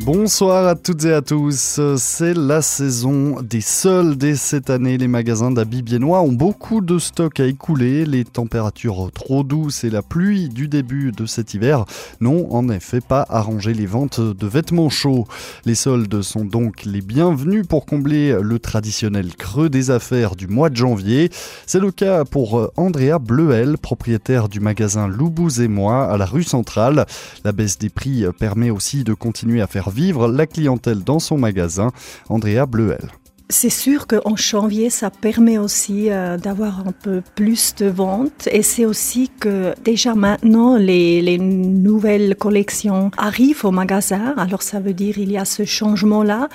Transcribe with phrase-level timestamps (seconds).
[0.00, 1.80] Bonsoir à toutes et à tous.
[1.96, 6.98] C'est la saison des soldes et cette année, les magasins d'habits biennois ont beaucoup de
[6.98, 8.04] stocks à écouler.
[8.04, 11.86] Les températures trop douces et la pluie du début de cet hiver
[12.20, 15.26] n'ont en effet pas arrangé les ventes de vêtements chauds.
[15.64, 20.68] Les soldes sont donc les bienvenus pour combler le traditionnel creux des affaires du mois
[20.68, 21.30] de janvier.
[21.66, 26.44] C'est le cas pour Andrea Bleuel, propriétaire du magasin Loubouz et moi à la rue
[26.44, 27.06] centrale.
[27.44, 31.38] La baisse des prix permet aussi de continuer à faire vivre la clientèle dans son
[31.38, 31.92] magasin.
[32.28, 33.10] Andrea Bleuel.
[33.48, 38.48] C'est sûr qu'en janvier, ça permet aussi euh, d'avoir un peu plus de ventes.
[38.50, 44.34] Et c'est aussi que déjà maintenant, les, les, nouvelles collections arrivent au magasin.
[44.36, 46.48] Alors ça veut dire il y a ce changement-là.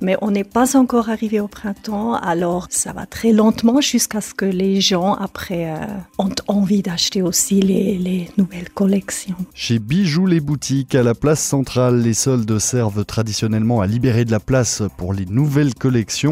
[0.00, 2.14] Mais on n'est pas encore arrivé au printemps.
[2.14, 5.86] Alors ça va très lentement jusqu'à ce que les gens, après, euh,
[6.18, 9.36] ont envie d'acheter aussi les, les nouvelles collections.
[9.54, 14.32] Chez Bijoux les boutiques, à la place centrale, les soldes servent traditionnellement à libérer de
[14.32, 16.23] la place pour les nouvelles collections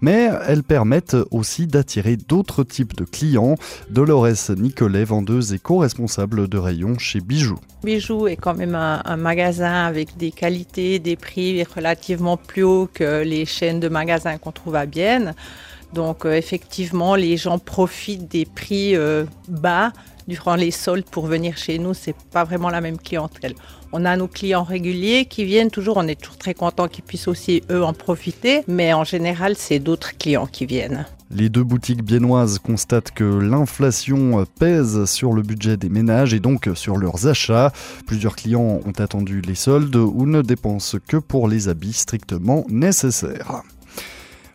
[0.00, 3.56] mais elles permettent aussi d'attirer d'autres types de clients.
[3.90, 7.60] Dolores Nicolet, vendeuse et co-responsable de rayon chez Bijoux.
[7.84, 13.22] Bijoux est quand même un, magasin avec des qualités, des prix relativement plus hauts que
[13.22, 15.34] les chaînes de magasins qu'on trouve à Bienne.
[15.92, 19.92] Donc euh, effectivement, les gens profitent des prix euh, bas
[20.28, 21.94] durant les soldes pour venir chez nous.
[21.94, 23.54] C'est pas vraiment la même clientèle.
[23.92, 25.96] On a nos clients réguliers qui viennent toujours.
[25.98, 28.62] On est toujours très contents qu'ils puissent aussi eux en profiter.
[28.68, 31.06] Mais en général, c'est d'autres clients qui viennent.
[31.34, 36.68] Les deux boutiques biennoises constatent que l'inflation pèse sur le budget des ménages et donc
[36.74, 37.72] sur leurs achats.
[38.06, 43.62] Plusieurs clients ont attendu les soldes ou ne dépensent que pour les habits strictement nécessaires.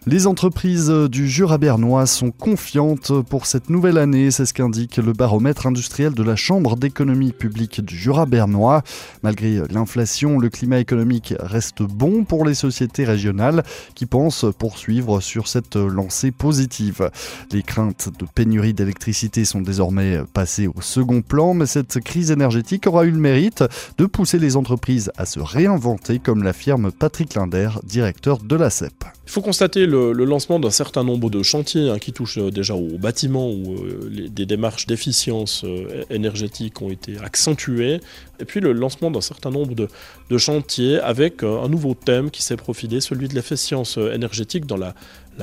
[0.09, 5.11] Les entreprises du Jura bernois sont confiantes pour cette nouvelle année, c'est ce qu'indique le
[5.11, 8.83] baromètre industriel de la Chambre d'économie publique du Jura bernois.
[9.21, 13.63] Malgré l'inflation, le climat économique reste bon pour les sociétés régionales
[13.95, 17.11] qui pensent poursuivre sur cette lancée positive.
[17.51, 22.87] Les craintes de pénurie d'électricité sont désormais passées au second plan, mais cette crise énergétique
[22.87, 23.65] aura eu le mérite
[23.97, 29.16] de pousser les entreprises à se réinventer, comme l'affirme Patrick Linder, directeur de la CEP.
[29.27, 32.75] Il faut constater le, lancement d'un certain nombre de chantiers hein, qui touchent euh, déjà
[32.75, 37.99] au bâtiment où euh, des démarches d'efficience euh, énergétique ont été accentuées,
[38.39, 39.89] et puis le lancement d'un certain nombre de,
[40.29, 44.93] de, chantiers avec un nouveau thème qui s'est profilé, celui de l'efficience énergétique dans la,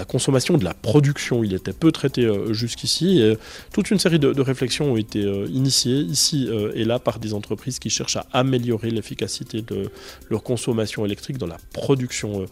[0.09, 1.45] consommation de la production.
[1.45, 3.21] Il était peu traité jusqu'ici.
[3.21, 3.39] Et
[3.73, 5.21] toute une série de, réflexions ont été
[5.53, 9.93] initiées ici et là par des entreprises qui cherchent à améliorer l'efficacité de
[10.31, 12.45] leur consommation électrique dans la production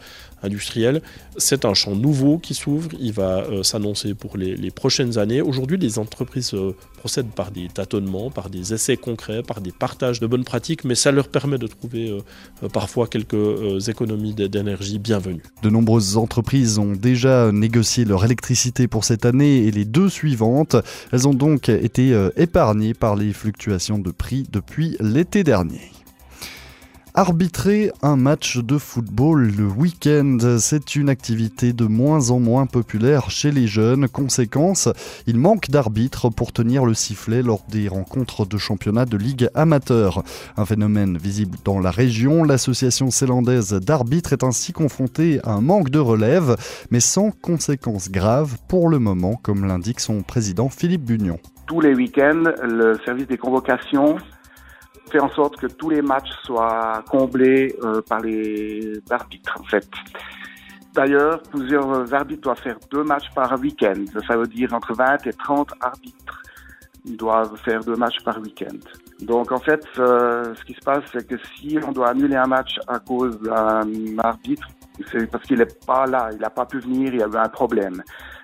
[0.43, 1.03] industrielle.
[1.37, 5.41] C'est un champ nouveau qui s'ouvre, il va euh, s'annoncer pour les, prochaines années.
[5.41, 10.21] Aujourd'hui, les entreprises euh, procèdent par des tâtonnements, par des essais concrets, par des partages
[10.21, 12.21] de bonnes pratiques, mais ça leur permet de trouver euh,
[12.73, 15.43] parfois quelques euh, économies d'énergie bienvenues.
[15.63, 20.77] De nombreuses entreprises ont déjà négocié leur électricité pour cette année et les deux suivantes.
[21.13, 25.81] Elles ont donc été euh, épargnées par les fluctuations de prix depuis l'été dernier.
[27.15, 33.29] Arbitrer un match de football le week-end, c'est une activité de moins en moins populaire
[33.29, 34.09] chez les jeunes.
[34.09, 34.89] Conséquence,
[35.27, 40.23] il manque d'arbitres pour tenir le sifflet lors des rencontres de championnat de ligue amateur.
[40.57, 45.91] Un phénomène visible dans la région, l'association zélandaise d'arbitres est ainsi confrontée à un manque
[45.91, 46.57] de relève,
[46.91, 51.39] mais sans conséquences graves pour le moment, comme l'indique son président Philippe Bunion.
[51.67, 54.17] Tous les week-ends, le service des convocations
[55.11, 59.89] fait en sorte que tous les matchs soient comblés euh, par les arbitres, en fait.
[60.95, 64.05] D'ailleurs, plusieurs arbitres doivent faire deux matchs par week-end.
[64.27, 66.43] Ça veut dire entre 20 et 30 arbitres
[67.05, 68.77] doivent faire deux matchs par week-end.
[69.21, 72.47] Donc en fait, euh, ce qui se passe, c'est que si on doit annuler un
[72.47, 74.69] match à cause d'un arbitre,
[75.11, 77.49] c'est parce qu'il n'est pas là, il n'a pas pu venir, il y avait un
[77.49, 78.03] problème.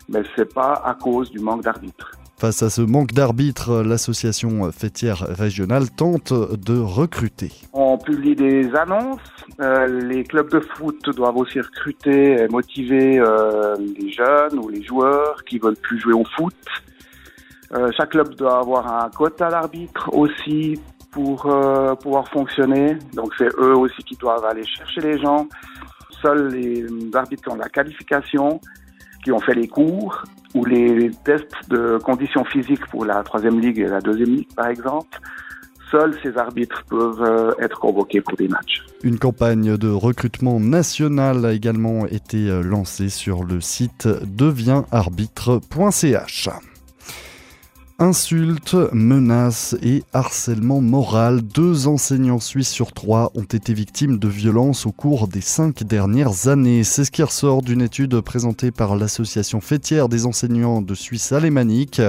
[0.08, 2.12] Mais c'est pas à cause du manque d'arbitres.
[2.38, 7.50] Face à ce manque d'arbitres, l'association fêtière régionale tente de recruter.
[7.72, 9.18] On publie des annonces.
[9.60, 14.84] Euh, les clubs de foot doivent aussi recruter et motiver euh, les jeunes ou les
[14.84, 16.54] joueurs qui veulent plus jouer au foot.
[17.72, 20.80] Euh, chaque club doit avoir un quota d'arbitres aussi
[21.10, 21.42] pour
[22.00, 22.96] pouvoir fonctionner.
[23.14, 25.48] Donc c'est eux aussi qui doivent aller chercher les gens.
[26.22, 28.60] Seuls les arbitres qui ont la qualification,
[29.24, 30.22] qui ont fait les cours
[30.54, 34.68] ou les tests de conditions physiques pour la troisième ligue et la deuxième ligue, par
[34.68, 35.20] exemple,
[35.90, 38.84] seuls ces arbitres peuvent être convoqués pour des matchs.
[39.02, 46.48] Une campagne de recrutement national a également été lancée sur le site deviemarbitre.ch.
[48.00, 51.42] Insultes, menaces et harcèlement moral.
[51.42, 56.46] Deux enseignants suisses sur trois ont été victimes de violences au cours des cinq dernières
[56.46, 56.84] années.
[56.84, 62.00] C'est ce qui ressort d'une étude présentée par l'association fêtière des enseignants de Suisse alémanique.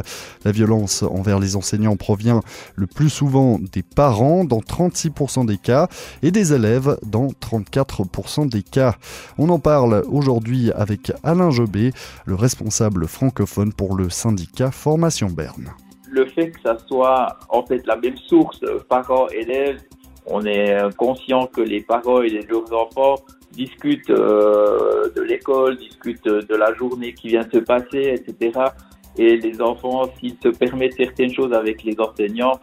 [0.45, 2.41] La violence envers les enseignants provient
[2.75, 5.87] le plus souvent des parents dans 36% des cas
[6.21, 8.93] et des élèves dans 34% des cas.
[9.39, 11.93] On en parle aujourd'hui avec Alain Jobé,
[12.27, 15.73] le responsable francophone pour le syndicat Formation Berne
[16.11, 19.81] le fait que ça soit en fait la même source, parents-élèves,
[20.25, 23.15] on est conscient que les parents et les leurs enfants
[23.51, 28.59] discutent euh, de l'école, discutent de la journée qui vient de se passer, etc.
[29.17, 32.59] Et les enfants, s'ils se permettent certaines choses avec les enseignants,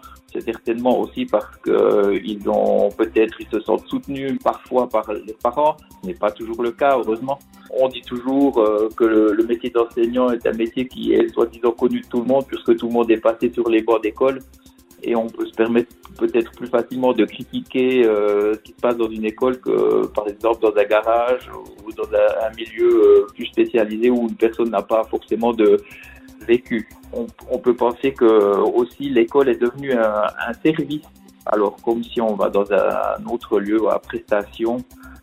[0.46, 6.06] certainement aussi parce qu'ils ont peut-être, ils se sentent soutenus parfois par les parents, ce
[6.06, 7.38] n'est pas toujours le cas, heureusement.
[7.70, 12.00] On dit toujours euh, que le, métier d'enseignant est un métier qui est soi-disant connu
[12.00, 14.40] de tout le monde, puisque tout le monde est passé sur les bancs d'école.
[15.02, 18.96] Et on peut se permettre peut-être plus facilement de critiquer euh, ce qui se passe
[18.96, 21.50] dans une école que, par exemple, dans un garage
[21.86, 25.78] ou dans un, milieu euh, plus spécialisé où une personne n'a pas forcément de
[26.46, 26.88] vécu.
[27.12, 31.02] On, peut penser que aussi l'école est devenue un, service
[31.46, 34.78] alors, comme si on va dans un autre lieu à prestation,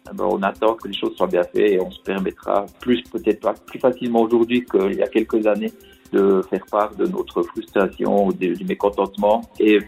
[0.10, 3.02] eh ben, on attend que les choses soient bien faites et on se permettra plus,
[3.04, 5.74] peut-être plus facilement aujourd'hui qu'il y a quelques années,
[6.14, 9.42] de faire part de notre frustration ou du mécontentement.
[9.60, 9.80] Et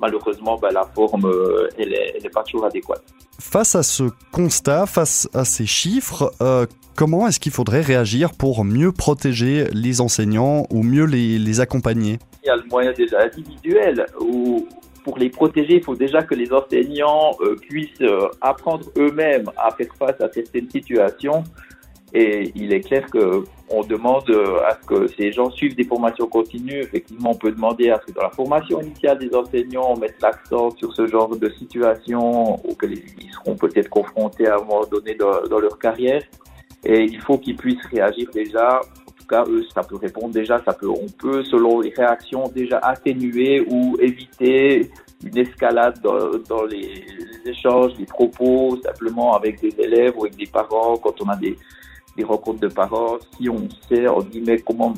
[0.00, 1.90] malheureusement, ben, la forme, euh, elle
[2.22, 3.02] n'est pas toujours adéquate.
[3.38, 6.66] Face à ce constat, face à ces chiffres, euh,
[6.96, 12.18] comment est-ce qu'il faudrait réagir pour mieux protéger les enseignants ou mieux les, les accompagner?
[12.42, 14.66] Il y a le moyen déjà individuel où
[15.08, 19.70] pour les protéger, il faut déjà que les enseignants euh, puissent euh, apprendre eux-mêmes à
[19.70, 21.44] faire face à certaines situations.
[22.14, 25.84] Et il est clair que on demande euh, à ce que ces gens suivent des
[25.84, 26.80] formations continues.
[26.80, 30.16] Effectivement, on peut demander à ce que dans la formation initiale des enseignants, on mette
[30.22, 35.14] l'accent sur ce genre de situation auxquelles ils seront peut-être confrontés à un moment donné
[35.14, 36.22] dans, leur carrière.
[36.84, 38.80] Et il faut qu'ils puissent réagir déjà
[39.28, 43.60] cas, eux, ça peut répondre déjà, ça peut, on peut, selon les réactions, déjà atténuer
[43.60, 44.90] ou éviter
[45.22, 47.04] une escalade dans, les,
[47.44, 51.56] échanges, les propos, simplement avec des élèves ou avec des parents, quand on a des,
[52.24, 54.94] rencontres de parents, si on sait, dit, mais comment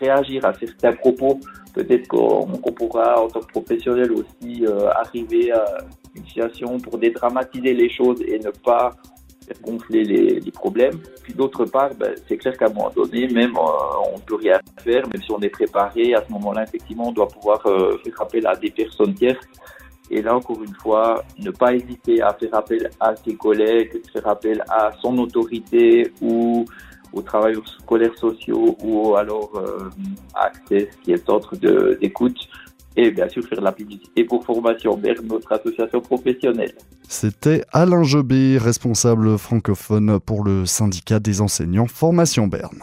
[0.00, 1.38] réagir à certains propos,
[1.74, 5.64] peut-être qu'on pourra, en tant que professionnel aussi, euh, arriver à
[6.14, 8.92] une situation pour dédramatiser les choses et ne pas
[9.64, 10.98] gonfler les, problèmes.
[11.22, 14.36] Puis d'autre part, ben, c'est clair qu'à un moment donné, même euh, on ne peut
[14.36, 17.98] rien faire, même si on est préparé, à ce moment-là, effectivement, on doit pouvoir euh,
[18.04, 19.44] faire appel à des personnes tierces.
[20.10, 24.26] Et là, encore une fois, ne pas hésiter à faire appel à ses collègues, faire
[24.28, 26.64] appel à son autorité ou
[27.12, 29.90] aux travailleurs scolaires sociaux ou alors euh,
[30.34, 32.36] Access, qui est centre d'écoute
[32.96, 36.74] et bien sûr faire la publicité pour Formation vers notre association professionnelle.
[37.08, 42.82] C'était Alain Jobé, responsable francophone pour le syndicat des enseignants Formation Berne.